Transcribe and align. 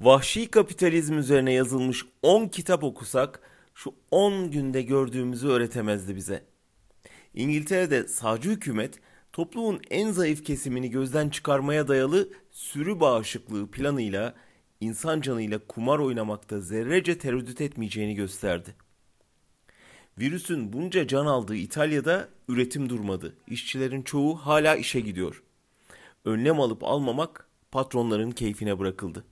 Vahşi 0.00 0.50
kapitalizm 0.50 1.18
üzerine 1.18 1.52
yazılmış 1.52 2.04
10 2.22 2.48
kitap 2.48 2.84
okusak 2.84 3.40
şu 3.74 3.94
10 4.10 4.50
günde 4.50 4.82
gördüğümüzü 4.82 5.48
öğretemezdi 5.48 6.16
bize. 6.16 6.44
İngiltere'de 7.34 8.08
sağcı 8.08 8.50
hükümet 8.50 9.00
toplumun 9.32 9.80
en 9.90 10.10
zayıf 10.10 10.44
kesimini 10.44 10.90
gözden 10.90 11.28
çıkarmaya 11.28 11.88
dayalı 11.88 12.28
sürü 12.50 13.00
bağışıklığı 13.00 13.70
planıyla 13.70 14.34
insan 14.80 15.20
canıyla 15.20 15.58
kumar 15.58 15.98
oynamakta 15.98 16.60
zerrece 16.60 17.18
tereddüt 17.18 17.60
etmeyeceğini 17.60 18.14
gösterdi. 18.14 18.74
Virüsün 20.18 20.72
bunca 20.72 21.06
can 21.06 21.26
aldığı 21.26 21.56
İtalya'da 21.56 22.28
üretim 22.48 22.88
durmadı. 22.88 23.36
İşçilerin 23.48 24.02
çoğu 24.02 24.34
hala 24.34 24.76
işe 24.76 25.00
gidiyor. 25.00 25.42
Önlem 26.24 26.60
alıp 26.60 26.84
almamak 26.84 27.48
patronların 27.70 28.30
keyfine 28.30 28.78
bırakıldı. 28.78 29.24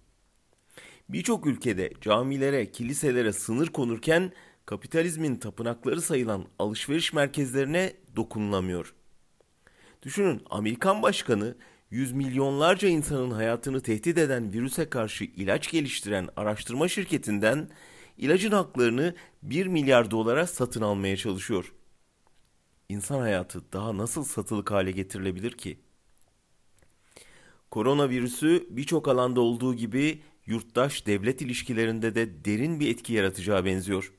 Birçok 1.08 1.46
ülkede 1.46 1.92
camilere, 2.00 2.70
kiliselere 2.70 3.32
sınır 3.32 3.66
konurken 3.66 4.32
kapitalizmin 4.66 5.36
tapınakları 5.36 6.02
sayılan 6.02 6.46
alışveriş 6.58 7.12
merkezlerine 7.12 7.92
dokunulamıyor. 8.16 8.94
Düşünün 10.02 10.42
Amerikan 10.50 11.02
başkanı 11.02 11.56
yüz 11.90 12.12
milyonlarca 12.12 12.88
insanın 12.88 13.30
hayatını 13.30 13.80
tehdit 13.80 14.18
eden 14.18 14.52
virüse 14.52 14.90
karşı 14.90 15.24
ilaç 15.24 15.70
geliştiren 15.70 16.28
araştırma 16.36 16.88
şirketinden 16.88 17.68
ilacın 18.18 18.50
haklarını 18.50 19.14
1 19.42 19.66
milyar 19.66 20.10
dolara 20.10 20.46
satın 20.46 20.82
almaya 20.82 21.16
çalışıyor. 21.16 21.72
İnsan 22.88 23.20
hayatı 23.20 23.72
daha 23.72 23.96
nasıl 23.96 24.24
satılık 24.24 24.70
hale 24.70 24.90
getirilebilir 24.90 25.52
ki? 25.52 25.78
Koronavirüsü 27.70 28.66
birçok 28.70 29.08
alanda 29.08 29.40
olduğu 29.40 29.74
gibi 29.74 30.22
yurttaş 30.46 31.06
devlet 31.06 31.42
ilişkilerinde 31.42 32.14
de 32.14 32.44
derin 32.44 32.80
bir 32.80 32.90
etki 32.90 33.12
yaratacağı 33.12 33.64
benziyor. 33.64 34.12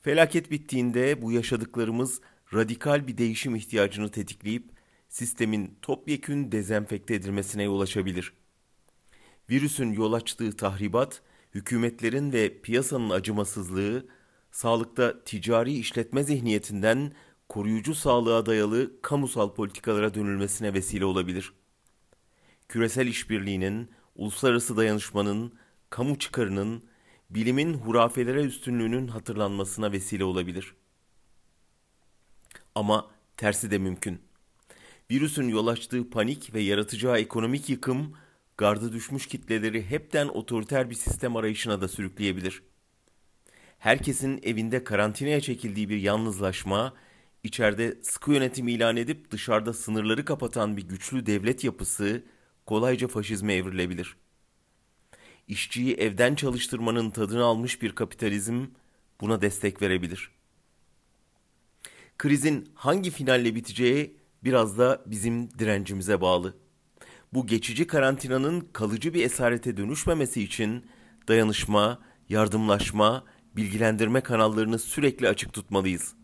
Felaket 0.00 0.50
bittiğinde 0.50 1.22
bu 1.22 1.32
yaşadıklarımız 1.32 2.20
radikal 2.54 3.06
bir 3.06 3.18
değişim 3.18 3.56
ihtiyacını 3.56 4.10
tetikleyip 4.10 4.70
sistemin 5.08 5.78
topyekün 5.82 6.52
dezenfekte 6.52 7.14
edilmesine 7.14 7.62
yol 7.62 7.80
açabilir. 7.80 8.32
Virüsün 9.50 9.92
yol 9.92 10.12
açtığı 10.12 10.56
tahribat, 10.56 11.22
hükümetlerin 11.54 12.32
ve 12.32 12.60
piyasanın 12.60 13.10
acımasızlığı, 13.10 14.06
sağlıkta 14.50 15.24
ticari 15.24 15.72
işletme 15.72 16.22
zihniyetinden 16.22 17.12
koruyucu 17.48 17.94
sağlığa 17.94 18.46
dayalı 18.46 19.02
kamusal 19.02 19.54
politikalara 19.54 20.14
dönülmesine 20.14 20.74
vesile 20.74 21.04
olabilir. 21.04 21.52
Küresel 22.68 23.06
işbirliğinin, 23.06 23.90
uluslararası 24.18 24.76
dayanışmanın, 24.76 25.52
kamu 25.90 26.18
çıkarının, 26.18 26.84
bilimin 27.30 27.74
hurafelere 27.74 28.42
üstünlüğünün 28.42 29.08
hatırlanmasına 29.08 29.92
vesile 29.92 30.24
olabilir. 30.24 30.74
Ama 32.74 33.10
tersi 33.36 33.70
de 33.70 33.78
mümkün. 33.78 34.20
Virüsün 35.10 35.48
yol 35.48 35.66
açtığı 35.66 36.10
panik 36.10 36.54
ve 36.54 36.60
yaratacağı 36.60 37.18
ekonomik 37.18 37.70
yıkım, 37.70 38.14
gardı 38.56 38.92
düşmüş 38.92 39.26
kitleleri 39.26 39.90
hepten 39.90 40.28
otoriter 40.28 40.90
bir 40.90 40.94
sistem 40.94 41.36
arayışına 41.36 41.80
da 41.80 41.88
sürükleyebilir. 41.88 42.62
Herkesin 43.78 44.40
evinde 44.42 44.84
karantinaya 44.84 45.40
çekildiği 45.40 45.88
bir 45.88 45.96
yalnızlaşma, 45.96 46.94
içeride 47.42 47.98
sıkı 48.02 48.32
yönetim 48.32 48.68
ilan 48.68 48.96
edip 48.96 49.30
dışarıda 49.30 49.72
sınırları 49.72 50.24
kapatan 50.24 50.76
bir 50.76 50.82
güçlü 50.82 51.26
devlet 51.26 51.64
yapısı 51.64 52.22
kolayca 52.68 53.08
faşizme 53.08 53.54
evrilebilir. 53.54 54.16
İşçiyi 55.48 55.94
evden 55.94 56.34
çalıştırmanın 56.34 57.10
tadını 57.10 57.44
almış 57.44 57.82
bir 57.82 57.94
kapitalizm 57.94 58.66
buna 59.20 59.40
destek 59.40 59.82
verebilir. 59.82 60.30
Krizin 62.18 62.68
hangi 62.74 63.10
finalle 63.10 63.54
biteceği 63.54 64.16
biraz 64.44 64.78
da 64.78 65.02
bizim 65.06 65.58
direncimize 65.58 66.20
bağlı. 66.20 66.56
Bu 67.32 67.46
geçici 67.46 67.86
karantinanın 67.86 68.60
kalıcı 68.72 69.14
bir 69.14 69.24
esarete 69.24 69.76
dönüşmemesi 69.76 70.42
için 70.42 70.86
dayanışma, 71.28 71.98
yardımlaşma, 72.28 73.24
bilgilendirme 73.56 74.20
kanallarını 74.20 74.78
sürekli 74.78 75.28
açık 75.28 75.52
tutmalıyız. 75.52 76.14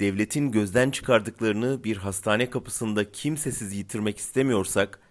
Devletin 0.00 0.50
gözden 0.50 0.90
çıkardıklarını 0.90 1.84
bir 1.84 1.96
hastane 1.96 2.50
kapısında 2.50 3.12
kimsesiz 3.12 3.72
yitirmek 3.74 4.18
istemiyorsak, 4.18 5.03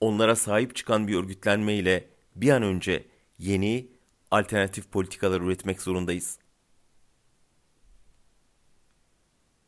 onlara 0.00 0.36
sahip 0.36 0.76
çıkan 0.76 1.08
bir 1.08 1.16
örgütlenme 1.16 1.74
ile 1.74 2.04
bir 2.36 2.50
an 2.50 2.62
önce 2.62 3.06
yeni 3.38 3.88
alternatif 4.30 4.92
politikalar 4.92 5.40
üretmek 5.40 5.82
zorundayız. 5.82 6.38